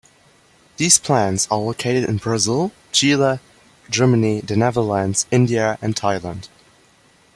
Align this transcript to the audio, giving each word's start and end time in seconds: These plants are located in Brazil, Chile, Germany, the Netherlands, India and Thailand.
These 0.77 0.97
plants 0.97 1.47
are 1.51 1.59
located 1.59 2.09
in 2.09 2.17
Brazil, 2.17 2.71
Chile, 2.91 3.37
Germany, 3.87 4.41
the 4.41 4.55
Netherlands, 4.57 5.27
India 5.29 5.77
and 5.79 5.95
Thailand. 5.95 6.47